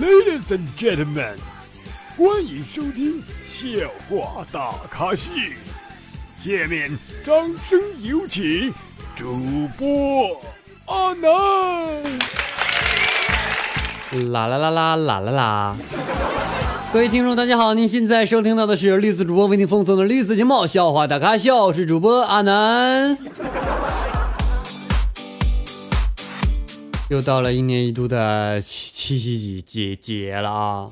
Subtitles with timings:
[0.00, 1.34] Ladies and gentlemen，
[2.16, 3.68] 欢迎收听笑
[4.08, 5.30] 话大咖秀。
[6.38, 7.34] 下面掌
[7.68, 8.72] 声有请
[9.14, 9.36] 主
[9.76, 10.40] 播
[10.86, 11.30] 阿南。
[14.32, 15.76] 啦啦啦啦啦啦啦！
[16.94, 23.18] 各位听众，大家好，您现在收听到的是绿色主播为您奉送的绿色节目《笑话大咖秀》，是主播阿南。
[27.10, 30.90] 又到了一年一度的七七夕节节节了啊！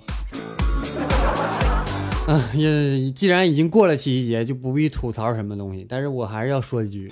[2.26, 5.86] 啊，也既然已经过了七夕节，就不必吐槽什么东西。
[5.88, 7.08] 但是我还是要说一句，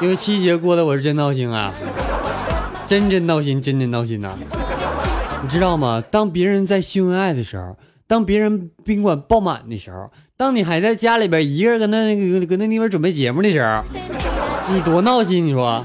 [0.00, 1.70] 因为七夕节过得我是真闹心啊，
[2.86, 4.30] 真真闹心，真真闹心呐！
[5.42, 6.02] 你知道吗？
[6.10, 13.82] 当别人在秀恩爱的时候，当别人宾馆爆满的时候，当你还在家里边一个人搁那搁那地方准备节目的时候，
[14.72, 15.46] 你多闹心！
[15.46, 15.84] 你说。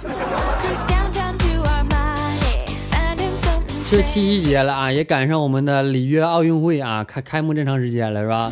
[3.89, 8.51] 这七夕节了啊，也赶上我们的里约奥运会啊开开幕这长时间了是吧？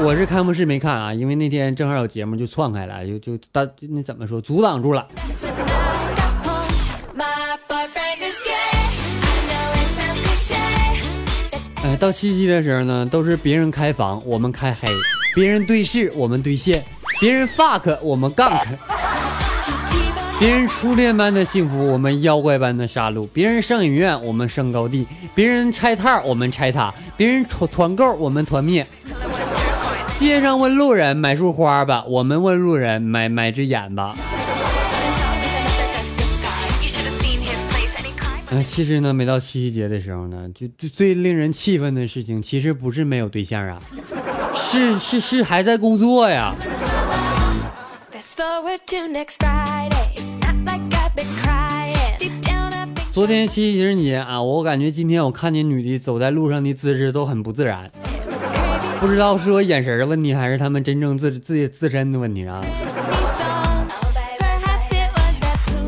[0.00, 5.06] 我是开幕式没看啊，因为那天正好有节目就窜开了，就就大那怎么说阻挡住了。
[11.84, 14.88] 哎，到七夕的时候呢，都是别人开房，我们开黑；
[15.36, 16.82] 别人对视，我们对线；
[17.20, 18.58] 别人 fuck，我们 gank；
[20.42, 28.84] 别人初恋般的幸福，我们妖怪般的杀戮；别人上影院，我们上高地；别人拆套，我们拆塔；别人团团购，我们团灭。
[30.16, 34.16] 街上问路人买束花吧，我们问路人买买只眼吧。
[38.66, 43.80] 其实呢，每到七夕节的时候呢，就就最令人气愤的事情，其实不是没有对象啊，
[44.56, 46.52] 是是是还在工作呀。
[53.12, 57.90] 昨天七夕情人节啊，我感觉今天我看见女的走在路上的姿势都很不自然，
[58.98, 62.64] 不知道是我眼神的问题，还是他们真正自自自身的问题啊。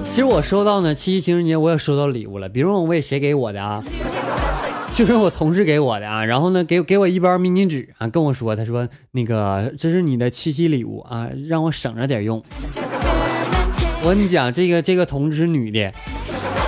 [0.04, 2.48] 其实我收到呢，七夕情人节我也收到礼物了。
[2.48, 3.82] 别问我为谁给我的啊？
[4.94, 6.24] 就是我同事给我的啊。
[6.24, 12.40] 然后呢，给给我一包明纸啊，跟我说，他说那个这是你的七夕礼物啊，让我省着点用。
[14.04, 15.90] 我跟你讲，这个这个同志是女的，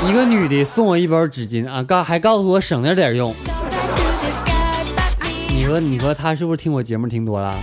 [0.09, 3.35] 一个女的送我一包纸巾啊，告还告诉我省着点用。
[5.51, 7.55] 你说你说她是不是听我节目听多了？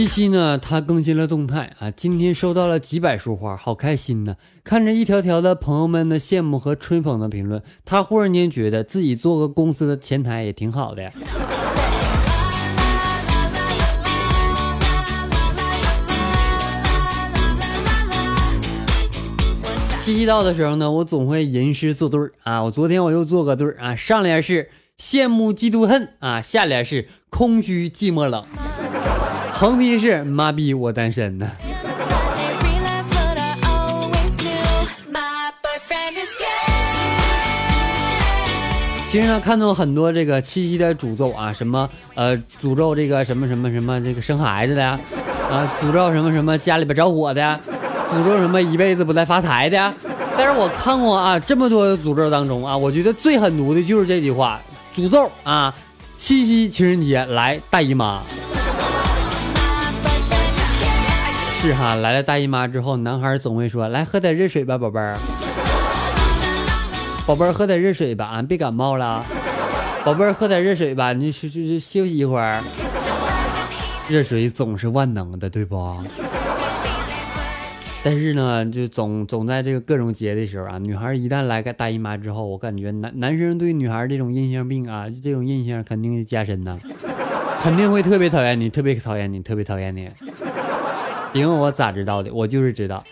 [0.00, 4.36] 七夕呢，他更新了动态啊，今天收到了几百束花，好开心呢！
[4.64, 11.12] 看着一条条的朋友们的羡慕和吹捧的评论，他忽然间觉得自己做个公司的前台也挺好的呀。
[20.02, 28.42] 七夕到的时候呢，我总会吟诗作对儿啊，我昨天我又做个对儿啊，上联是羡慕嫉妒恨啊，下联是空虚寂寞冷。
[29.60, 31.46] 横批是妈逼我单身呢。
[39.10, 44.98] 其实呢，看到很多这个七夕的诅咒啊，什么呃诅咒这个什么什么什么这个生孩子的呀，
[45.50, 47.60] 啊诅咒什么什么家里边着火的，
[48.08, 49.92] 诅咒什么一辈子不再发财的。
[50.38, 54.58] 但是我看过啊这么多诅咒当中啊，我觉得最狠毒的就是这句话，
[54.96, 55.74] 诅咒啊
[56.16, 58.22] 七夕情人节来大姨妈。
[61.60, 65.18] 是哈，来了大姨妈之后，男孩总会说：“来喝点热水吧，宝贝儿。
[67.26, 69.22] ”宝贝儿喝点热水吧，别感冒了。
[70.02, 72.62] 宝贝儿喝点热水吧，你休休休息一会儿。
[74.08, 75.98] 热水总是万能的，对不？
[78.02, 86.74] 但是呢，就总总在这个各种节的时候啊，女孩一旦来个大姨妈之后，我感觉男男生对女孩这种印象病啊，这种印象肯定加深呐，
[87.62, 90.08] 肯定会特别讨厌你，特别讨厌你，特别讨厌你。
[91.32, 92.32] 别问我咋知道的？
[92.32, 93.02] 我就是知道。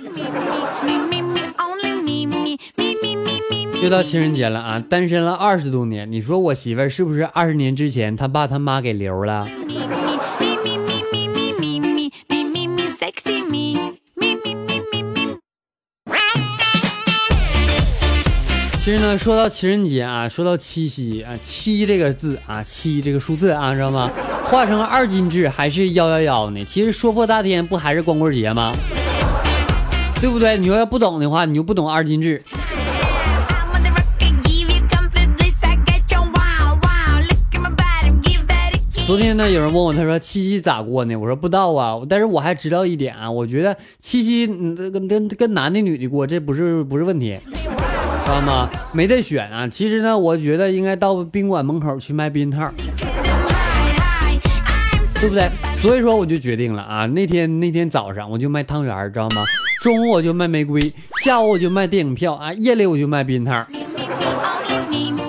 [3.80, 4.84] 又到情人节了啊！
[4.90, 9.46] 单身了二十多年，你说我媳妇儿是不是二十年之前他爸他妈给留了？
[18.88, 24.10] 其实呢，说到情人节啊，说到七夕啊，七这个字啊，七这个数字啊，知道吗？
[24.44, 26.64] 化成二进制还是幺幺幺呢？
[26.64, 28.72] 其实说破大天不还是光棍节吗？
[30.22, 30.56] 对不对？
[30.56, 32.42] 你说要不懂的话，你就不懂二进制。
[39.06, 41.14] 昨天呢，有人问我，他说七夕咋过呢？
[41.14, 47.38] 我说不知道啊，但是我还知道一点啊，我觉得七夕跟跟跟男的女的过，这不是不是问题，
[48.28, 48.68] 知道吗？
[48.92, 49.66] 没得选啊。
[49.66, 52.70] 其实呢，我觉得应该到宾馆门口去卖避孕套，
[55.14, 55.50] 对不对？
[55.80, 59.42] 所以说我就决定了啊，那天那天早上我就卖汤圆，知道吗？
[59.80, 60.92] 中午我就卖玫瑰，
[61.24, 63.64] 下午我就卖电影票啊，夜里我就卖避孕套。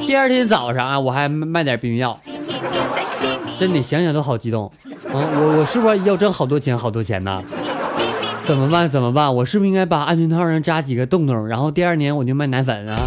[0.06, 2.19] 第二天早上啊，我还卖点避孕药。
[3.57, 4.69] 真的想想都好激动，
[5.13, 7.42] 啊，我我是不是要挣好多钱好多钱呢？
[8.50, 9.36] 怎么办怎么办？
[9.36, 12.98] 我是不是应该把安全套上扎几个洞洞，然后第二年我就卖奶粉啊？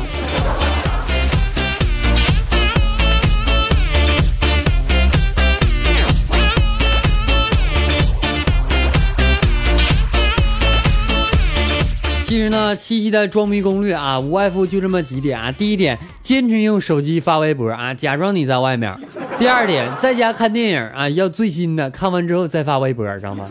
[12.25, 15.51] 其实呢，七夕的装逼攻略啊，无外乎就这么几点啊。
[15.51, 18.97] 第一点，坚持用手机发微博啊，假装你在外面。
[19.41, 23.45] 第二点，在家看电影啊，要最新的，看完之后再发微博，知道吗？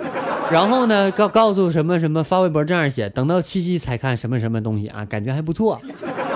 [0.52, 5.82] 然后呢，告告诉什么什么发微博这样写，等到七夕才看什么什么东西啊，感觉还不错。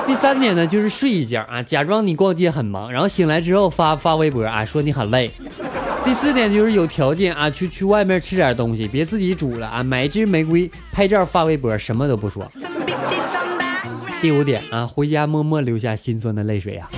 [0.08, 5.30] 第三点呢，就是睡一觉啊，假装你逛街很忙，然后醒来之后发发微博啊，说你很累。
[6.06, 12.48] 第四点就是有条件啊，去去外面吃点东西，别自己煮了啊，买一支玫瑰拍照发微博，什么都不说。
[14.22, 16.90] 第五点啊，回家默默流下心酸的泪水啊。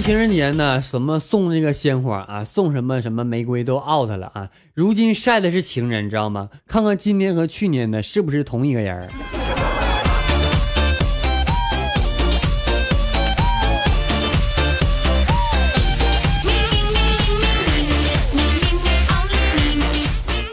[0.00, 4.48] 情人节呢，什么送那个鲜花啊，送什么什么玫瑰都 out 了啊！
[4.72, 6.48] 如今晒的是情人，知道吗？
[6.66, 9.08] 看看今年和去年的是不是同一个人？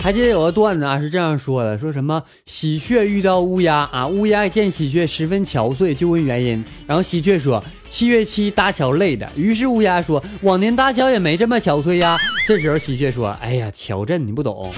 [0.08, 7.62] 还记得有个段子啊，是这样说的：说什么喜鹊遇到乌鸦啊，乌鸦见喜鹊十分憔悴，就问原因，然后喜鹊说。
[7.90, 12.18] 七月七搭桥累的，于是乌鸦说：“往年搭桥也没这么憔悴呀。”
[12.48, 14.72] 这时候喜鹊说：“哎呀，桥震你不懂，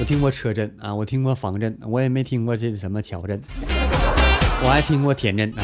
[0.00, 3.40] 我听过车震啊，我听过房震，我也没听过这什么桥震，
[4.64, 5.62] 我还听过田震啊。”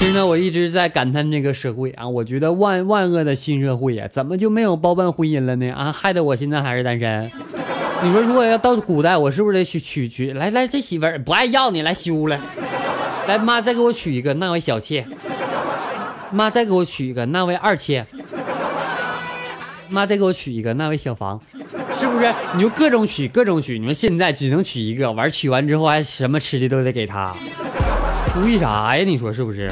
[0.00, 5.70] 其实呢，我一直在感叹这个社会啊，我觉得万万恶的新社会呀，怎么就没有包办婚姻了呢？
[5.72, 7.30] 啊，害得我现在还是单身。
[8.02, 10.32] 你说如果要到古代，我是不是得娶娶娶？
[10.32, 12.40] 来来，这媳妇儿不爱要你，来休了。
[13.28, 15.06] 来妈，再给我娶一个，那位小妾。
[16.30, 18.06] 妈，再给我娶一个，那位二妾。
[19.90, 21.38] 妈，再给我娶一个，那位小房。
[21.94, 22.32] 是不是？
[22.56, 23.78] 你就各种娶，各种娶。
[23.78, 27.36] 你们现在只能娶一个，完娶完之后还什么吃的都得给他，
[28.44, 29.04] 为啥呀？
[29.04, 29.70] 你说是不是？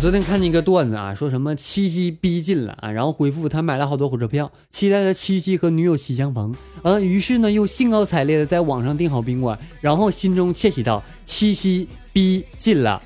[0.00, 6.52] 昨天看见一个段子啊，说什么七夕逼近了啊，然后回复他买了好多火车票，期待着七夕和女友喜相逢
[6.82, 13.00] 嗯，于是呢又兴高采烈的在网上订好宾馆，然后心中窃喜道：七夕逼近了，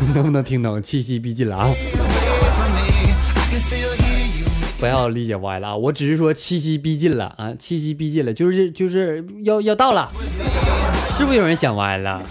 [0.00, 0.82] 你 能不能听懂？
[0.82, 1.70] 七夕逼近了啊！
[4.78, 10.08] 不要理解歪了啊，我只是说七夕逼近了啊，七夕逼近了，就是就是要要到了，
[11.16, 12.22] 是不是有人想歪了？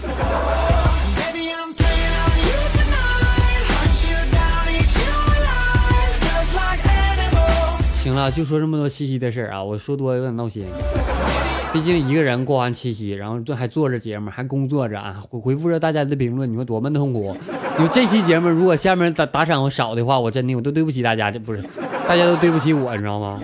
[8.02, 9.62] 行了，就说这么多七夕的事儿啊！
[9.62, 10.64] 我说多有点闹心。
[11.70, 17.36] 毕竟一个人过完七夕，然后这还做着节目，还工作着啊，回回复着大家的评论，你说多么痛苦！
[17.76, 21.62] 你说这期节目如果下面打打赏少的话，我真的我都对不起大家，这不是
[22.08, 23.38] 大家都对不起我，你知道吗？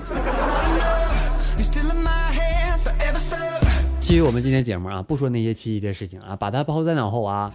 [4.01, 7.53] 基于我们今天节目啊，不说那些七夕的事情啊，把它抛在脑后啊。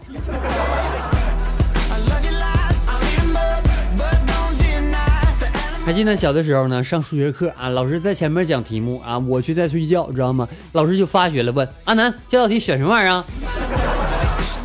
[5.83, 10.47] 还记得小的时候呢，上数学课啊，老师在前面讲题目啊，我却在睡觉，知道吗？
[10.73, 13.25] 老师就发学了，问阿南这道题选什么玩意儿啊？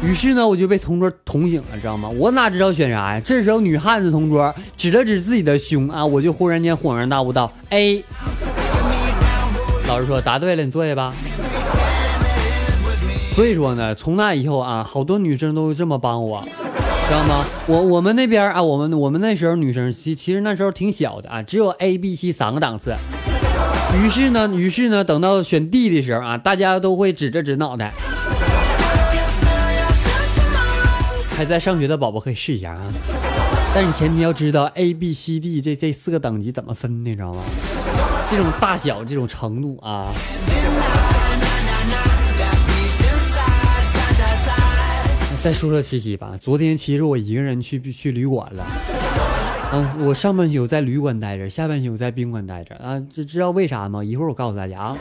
[0.06, 2.08] 于是呢，我就被同桌捅醒了，知道吗？
[2.10, 3.20] 我哪知道选啥呀？
[3.24, 8.04] 这时候女汉子同桌指了指自己的胸啊，我就忽然间恍然大悟道：A。
[9.88, 11.12] 老师说答对了，你坐下吧。
[13.34, 16.44] 所以说呢，从那以后啊，好多女生都这么帮我。
[17.06, 17.44] 知道吗？
[17.66, 22.94] 我我们那边啊，我们我们那时候女生其其实那时候挺小的啊，只有 A、B、C 三个档次。
[24.02, 27.92] 于是呢，于是呢，等到选 D 的时候啊，大家都会指着指脑袋。
[31.36, 32.80] 还在上学的宝宝可以试一下啊。
[33.74, 37.42] 但是前提要知道 A B C D 这这四个等级怎么分的，你知道吗？
[38.30, 40.12] 这种大小这种程度啊。
[45.42, 48.66] 再说说七七吧，昨天其实我一个人去去旅馆了。
[49.72, 54.02] 嗯，我上半宿在旅馆待着，下半宿在宾馆待着啊，这知道为啥吗？
[54.02, 54.96] 一会儿我告诉大家啊。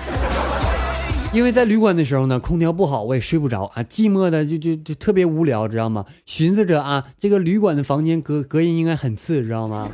[1.34, 6.06] 因为在旅馆的时候呢，空调不好，我也睡不着啊，寂寞的就就就特别无聊，知道吗？
[6.28, 9.90] 寻思着啊，这个旅馆的房间隔隔音应该很次，知道吗？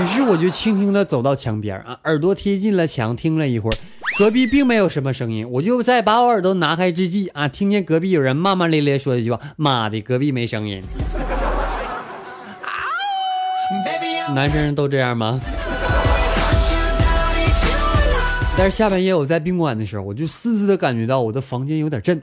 [0.00, 3.74] 于是我就轻轻的走到墙边啊，耳朵贴近了墙，听了一会儿，
[4.16, 5.44] 隔壁并没有什么声音。
[5.50, 10.80] 我就在把我耳朵拿开之际啊，听见隔壁有人骂骂咧咧说一句话：“妈的，隔壁没声音。
[14.36, 15.40] ”男生都这样吗？
[18.58, 22.16] 但是下半夜我在宾馆的时候，我就丝丝的感觉到我的房间有点震，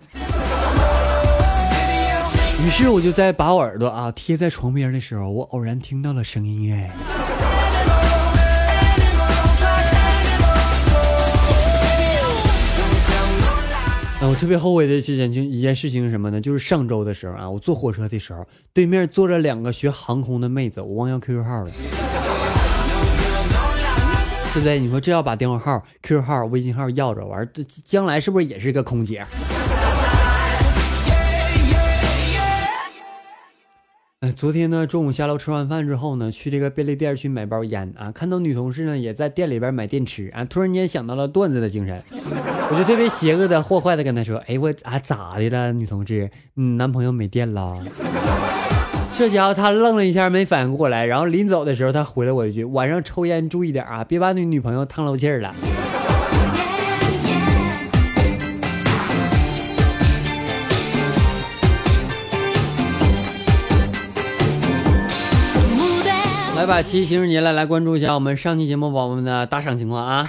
[2.65, 6.91] 于是我就在把我耳朵啊贴在床边的时候，我偶然听到了声音哎。
[14.25, 16.41] 我特别后悔的这件就一件事情是什么呢？
[16.41, 21.71] 就是上周的时候啊，我坐火车的时候，对面坐着两个学航空的妹子，我忘要 QQ 号了。
[24.53, 24.79] 对不对？
[24.79, 29.25] 你说这要把电话号、QQ 号、微信号要着，完这将来是不是也是个空姐？
[34.19, 42.01] 哎，昨天呢，中午下楼吃完饭之后呢，去这个便利店去买包烟啊，看到女同事呢也在店里边买电池啊，突然间想到了段子的精神，
[42.71, 47.77] 我就特别邪恶的、坏坏的跟她说：“哎，我啊咋的了，女同志，你男朋友没电了？”
[49.23, 55.55] 这家伙他愣了一下，没反应过来，然后临走的时候，他回了我一句：“晚上抽烟注意点啊，别把你女朋友烫漏气儿了。”
[66.57, 70.27] 来吧，七夕情人节了，来关注一下我们上期节目宝宝们的打赏情况啊！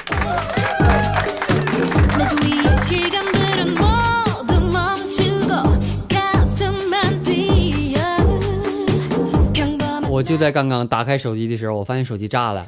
[10.15, 12.65] 我就在刚刚打开手机的时候，我发现手机炸了，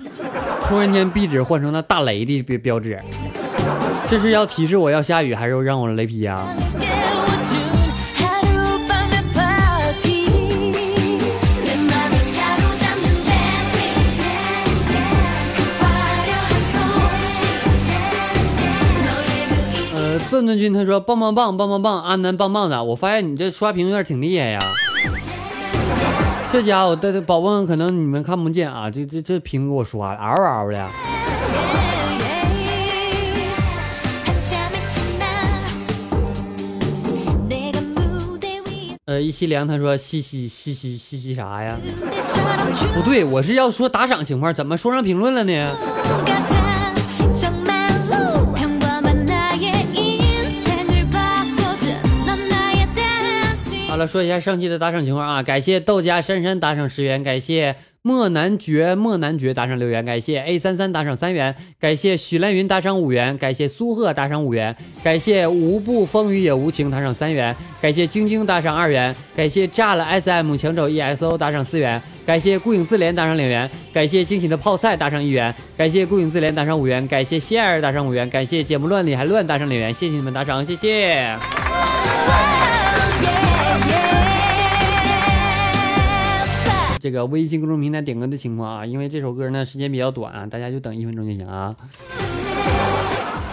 [0.65, 3.00] 突然间壁纸换成了大雷的标标志，
[4.11, 6.45] 这是要提示我要下雨，还是让我雷劈呀？
[19.95, 24.59] 呃，钻钻君他说棒棒棒棒棒棒，安南棒棒的，我发现你这刷屏有点挺厉害呀。
[26.53, 30.88] 这家伙，的宝宝们可能你们看不见啊，这这这屏给我刷嗷嗷的。
[39.05, 41.76] 呃，一西凉他说嘻嘻嘻嘻嘻嘻啥呀？
[42.95, 45.71] 不对，我是要说打赏情况，怎么说上评论了呢？
[53.97, 55.43] 好了，说一下上期的打赏情况啊！
[55.43, 81.35] 感谢豆家珊珊打赏十元，感谢莫男爵莫男爵打赏六元，感谢 A 三三打赏三元，感谢许兰云打赏五元，感谢苏鹤打赏五元，感谢无不风雨也无情打赏三元，感谢晶晶打赏二元，感谢炸了 SM 抢走 EXO 打赏四元，感谢顾影自怜打赏两元，感谢惊喜的泡菜打赏一元，感谢顾影自怜打赏五元，感谢谢儿打赏五元，感谢节目乱里还乱打赏两元，谢谢你们打赏，谢谢。
[87.00, 91.75] 这个微信公众平台点歌的情况啊，因为这首歌呢时间比较短，大家就等一分钟就行啊。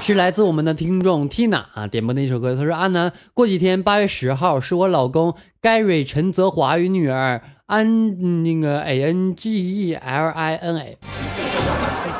[0.01, 10.97] 是来自我们的听众 Tina 啊点播的一首歌，他说：“阿南，过几天八月十号是我老公 Gary 陈泽华与女儿安那个 A N G E L I N A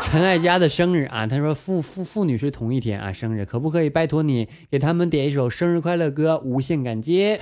[0.02, 1.28] 陈爱佳的生日啊。
[1.28, 6.42] 他说父父父女是同一天啊生日，可不可以拜托你给他们点一首生日快乐歌？
[6.46, 7.38] 无限感激。”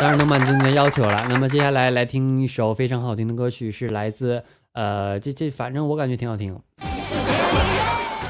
[0.00, 1.26] 当然能满足你的要求了。
[1.28, 4.42] 那么接下来来听一首非常好听的歌曲，是来自
[4.72, 6.58] 呃，这这反正我感觉挺好听。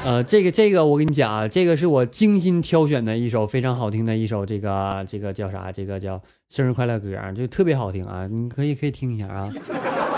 [0.03, 5.71] 呃，这个这个我跟你讲啊，这个是我精心挑选的一首非常好听的一首这个这个叫啥？
[5.71, 9.49] 这个叫生日快乐歌啊，就特别好听啊，你可以可以听一下啊。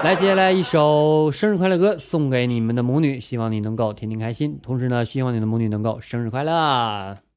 [0.04, 7.33] 来，接下来一首生日快乐歌送给你们的母女，希望你能够天天开心，同时呢，希望你的母女能够生日快乐。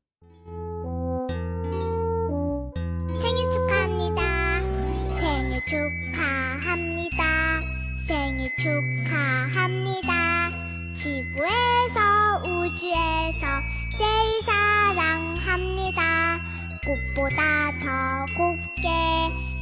[8.66, 10.50] 축하합니다.
[10.94, 13.62] 지구에서 우주에서
[13.96, 16.40] 제일 사랑합니다.
[16.84, 18.88] 꽃보다 더 곱게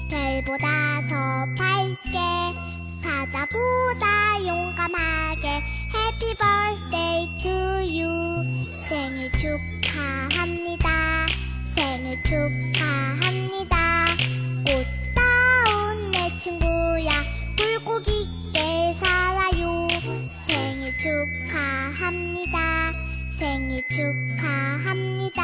[0.08, 2.18] 별보다 더 밝게
[3.02, 5.62] 사자보다 용감하게
[5.94, 7.50] Happy birthday to
[7.84, 8.44] you
[8.80, 10.88] 생일 축하합니다.
[11.74, 13.73] 생일 축하합니다.
[16.44, 17.10] 친구야
[17.56, 19.88] 굴고기 게 살아요.
[20.46, 22.58] 생일 축하합니다.
[23.30, 25.42] 생일 축하합니다.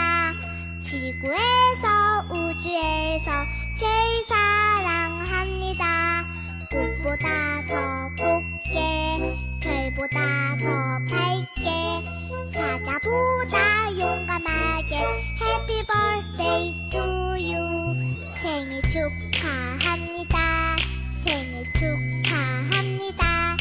[0.83, 1.88] 지구에서
[2.28, 3.30] 우주에서
[3.78, 6.26] 제일 사랑합니다.
[6.71, 8.76] 꽃보다 더 곱게
[9.59, 10.66] 별보다 더
[11.09, 12.04] 밝게
[12.52, 14.97] 사자보다 용감하게
[15.40, 17.97] 해피 버스데이 투유
[18.42, 20.29] 생일 축하합니다.
[21.79, 23.55] 축하합니다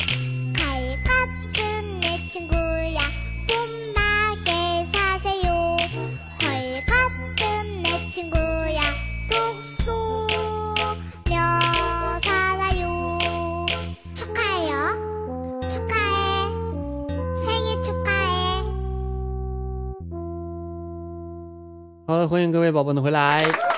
[0.56, 3.00] 과일 같은 내 친구야
[3.49, 5.76] 봄나게 사세요
[6.40, 8.80] 과일 같은 내 친구야
[9.28, 10.28] 독소며
[12.23, 13.18] 살아요
[14.14, 16.50] 축하해요 축하해
[17.47, 18.64] 생일 축하해
[22.06, 23.77] 好了，欢迎各位宝宝们回来。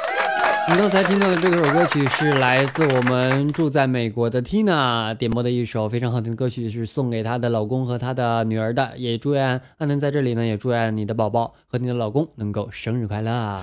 [0.69, 8.91] 你刚才听到的这首歌曲是来自我们住在美国的 Tina 点播的一首非常好听的歌曲，是送给她的老公和她的女儿的。
[8.95, 13.60] 也祝愿安南在这里呢，也祝愿你的宝宝和你的老公能够生日快乐。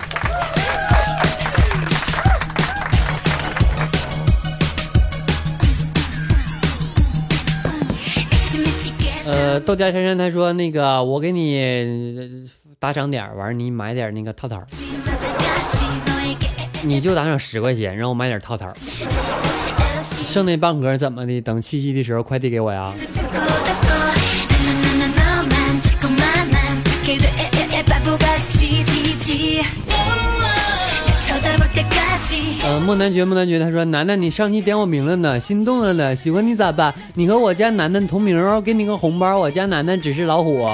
[9.25, 14.61] 呃，豆家珊珊她说那个我给你打赏点儿，完你买点那个套套，
[16.81, 18.67] 你就打赏十块钱，让我买点套套。
[20.27, 21.41] 剩那半格怎么的？
[21.41, 22.93] 等七夕的时候快递给我呀。
[32.61, 36.93] 呃，莫南爵，莫南爵，他说：“楠楠，你上期点我名了呢，心动了呢，喜欢你咋办？
[37.15, 39.37] 你和我家楠楠同名哦，给你个红包。
[39.37, 40.65] 我家楠楠只是老虎。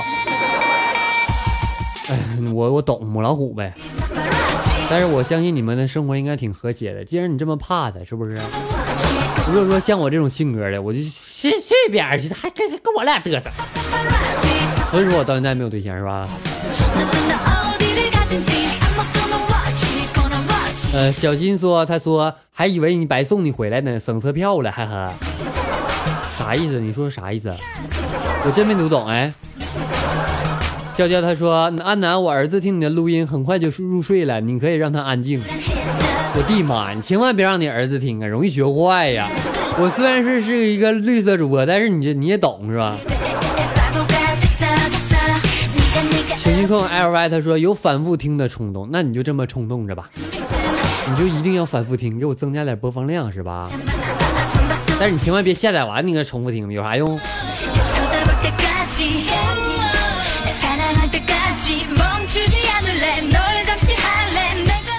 [2.09, 2.20] 哎，
[2.53, 3.74] 我我懂母老虎呗。
[4.89, 7.03] 但是我相信你们的生活应该挺和谐的。
[7.03, 8.37] 既然你这么怕他，是不是？
[9.48, 13.50] 如果说像我这种性格的，我就去去边去，还跟跟我俩嘚瑟。
[14.89, 16.27] 所以说我到现在没有对象，是吧？
[20.93, 25.13] 呃，小金说，他说还以为你白送你回来呢，省车票了，哈哈。
[26.37, 26.79] 啥意思？
[26.79, 27.53] 你说啥意思？
[28.45, 29.33] 我真没读懂哎。
[30.98, 35.42] 娇娇他说，安南，我儿子听你的录音很快就入睡了，你可以让他安静。
[36.34, 39.27] 我的妈，你千万别让你儿子听啊，容易学坏呀。
[39.77, 42.96] 我虽然是是一个绿色主播，但是你这你也懂是吧？
[46.38, 50.10] 情绪控 L Y 他说有反复听的冲动，那你就这么冲动着吧，
[51.10, 53.70] 你就一定要反复听，给我增加点播放量是吧？
[54.98, 57.20] 但是你千万别下载完你个重复听，有啥用？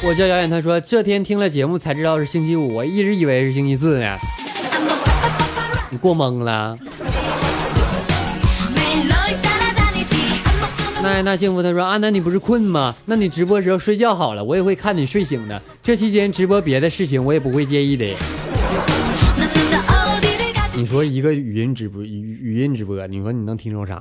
[0.08, 4.16] 我叫姚远，他说这天听了节目才知道是星期五，我一直以为是星期四呢。
[5.90, 6.78] 你过懵了。
[11.02, 12.94] 那那幸福他说阿南你不是困吗？
[13.04, 15.60] 那你直播时候睡觉好了，我也会看你睡醒的。
[15.82, 18.06] 这期间直播别的事情我也不会介意的。
[20.72, 24.00] 你说一个语音直播语语音直播，你说你能听着啥？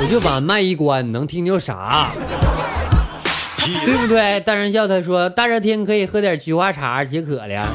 [0.00, 2.10] 我就把麦一关，能听着啥？
[3.84, 4.40] 对不对？
[4.40, 7.68] 大人笑他说大热天可以喝点菊花茶解渴的。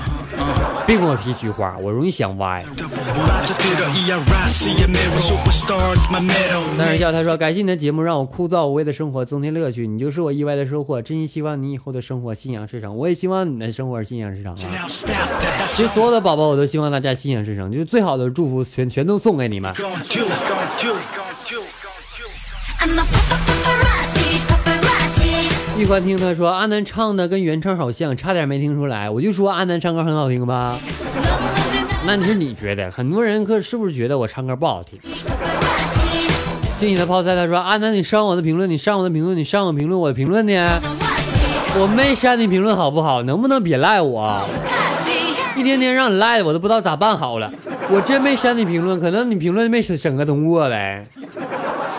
[0.87, 2.65] 别跟我提菊花，我容易想歪。
[6.77, 11.01] 大人笑他说感谢你的节目，让我枯燥无味的生活增添乐趣，你就是我意外的收获。
[11.01, 14.57] 真心希望你以后的生活心想事成，我也希望你的生活心想事成啊！
[15.75, 19.73] 其实所有的宝宝，我都希望大家心想事成，就是最好的祝福全全都送给你们。
[25.81, 29.09] 玉环听他说阿南唱的跟原唱好像，差点没听出来。
[29.09, 30.77] 我就说阿南唱歌很好听吧？
[32.05, 32.91] 那你是你觉得？
[32.91, 34.99] 很多人可是不是觉得我唱歌不好听？
[36.79, 40.79] 进你的泡菜他说阿南你上我的评论，你上我的评论，你上我评论，我的评论呢？
[41.79, 43.23] 我没删你评论好不好？
[43.23, 44.39] 能不能别赖我？
[45.57, 47.51] 一天天让你赖的，我都不知道咋办好了。
[47.89, 51.03] 我真没删你评论，可能你评论没审审核通过呗，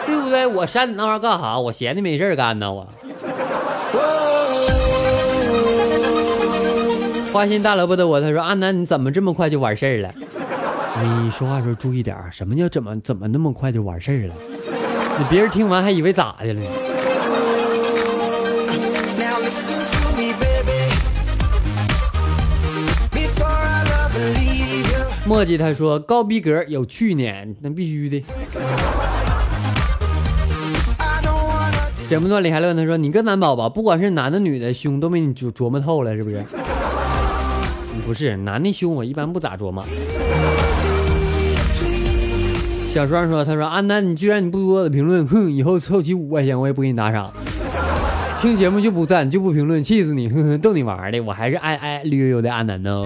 [0.06, 0.46] 对不对？
[0.46, 1.58] 我删你那玩意儿干啥？
[1.58, 2.86] 我闲的没事干呢，我。
[7.32, 10.10] 花心大萝卜的我，他说阿南你怎么这么快就完事儿了？
[11.24, 14.34] 你说话时候注意点，什么叫怎么怎么那么快就完事儿了？
[15.18, 16.66] 你别人听完还以为咋的了呢？
[25.24, 28.22] 墨迹他说高逼格有去年，那必须的。
[32.10, 36.44] 节目段里还乱他说你跟男宝宝，不管是男的女的，胸都被你琢琢磨透了，是不是？
[38.06, 39.84] 不是男的凶，我一般不咋琢磨。
[42.92, 47.32] 小双说：“他说安南，你居然你不多的评论，哼，以后凑齐五块钱我也不给你打赏。
[48.42, 51.20] 听节目就不赞就不评论，气死你，哼哼，逗你玩的。
[51.20, 53.02] 我还是爱爱绿油油的安南呢。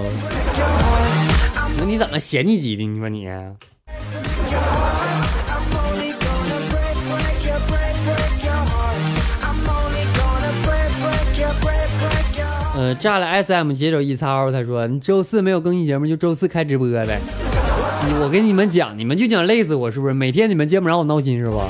[1.79, 2.85] 那你怎么嫌弃急的？
[2.85, 3.29] 你说你？
[12.77, 17.19] 呃，炸了 SM 接手一操，他说你周四没有更新节目，就周四开直播呗。
[18.21, 20.13] 我跟你们讲，你们就想累死我是不是？
[20.13, 21.67] 每天你们见不着我闹心是吧？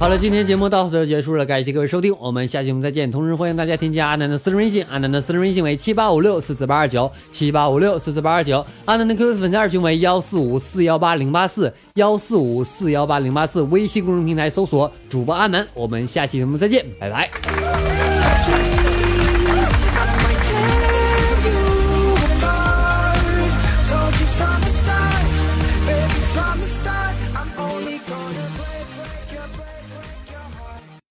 [0.00, 3.10] 好了，今天节目到此就结束了，感谢各位收听，我们下期节目再见。
[3.10, 18.19] 同时欢迎大家添加阿南的私人微信，阿南的私人微信为七八五六四四八二九七八五六四四八二九，阿南的 QQ 粉丝二群为幺四五四幺八零八四幺四五四幺八零八四，微信公众平台搜索主播阿南，我们下期节目再见，拜拜。